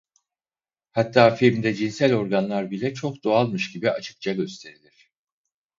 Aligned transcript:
Hatta 0.91 1.31
filmde 1.35 1.73
cinsel 1.75 2.15
organlar 2.15 2.71
bile 2.71 2.93
çok 2.93 3.23
doğalmış 3.23 3.71
gibi 3.71 3.91
açıkça 3.91 4.33
gösterilir. 4.33 5.11